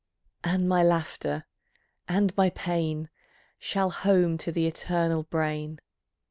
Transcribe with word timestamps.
And 0.43 0.67
my 0.67 0.81
laughter, 0.81 1.45
and 2.07 2.35
my 2.35 2.49
pain, 2.49 3.11
Shall 3.59 3.91
home 3.91 4.35
to 4.39 4.51
the 4.51 4.65
Eternal 4.65 5.21
Brain. 5.21 5.79